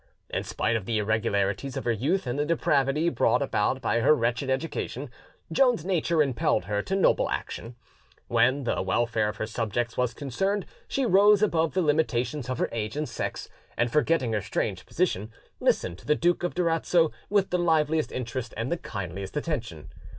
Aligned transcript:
In 0.31 0.41
spite 0.43 0.75
of 0.75 0.85
the 0.87 0.97
irregularities 0.97 1.77
of 1.77 1.83
her 1.85 1.91
youth 1.91 2.25
and 2.25 2.39
the 2.39 2.43
depravity 2.43 3.07
brought 3.09 3.43
about 3.43 3.81
by 3.81 3.99
her 3.99 4.15
wretched 4.15 4.49
education, 4.49 5.11
Joan's 5.51 5.85
nature 5.85 6.23
impelled 6.23 6.65
her 6.65 6.81
to 6.81 6.95
noble 6.95 7.29
action: 7.29 7.75
when 8.27 8.63
the 8.63 8.81
welfare 8.81 9.29
of 9.29 9.37
her 9.37 9.45
subjects 9.45 9.97
was 9.97 10.15
concerned, 10.15 10.65
she 10.87 11.05
rose 11.05 11.43
above 11.43 11.75
the 11.75 11.83
limitations 11.83 12.49
of 12.49 12.57
her 12.57 12.69
age 12.71 12.97
and 12.97 13.07
sex, 13.07 13.47
and, 13.77 13.91
forgetting 13.91 14.33
her 14.33 14.41
strange 14.41 14.87
position, 14.87 15.31
listened 15.59 15.99
to 15.99 16.07
the 16.07 16.15
Duke 16.15 16.41
of 16.41 16.55
Durazzo 16.55 17.11
with 17.29 17.51
the 17.51 17.59
liveliest 17.59 18.11
interest 18.11 18.55
and 18.57 18.71
the 18.71 18.77
kindliest 18.77 19.37
attention. 19.37 19.89